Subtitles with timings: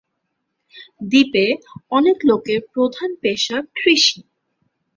[1.09, 1.45] দ্বীপে
[1.89, 4.19] অনেক লোকের প্রধান পেশা কৃষি।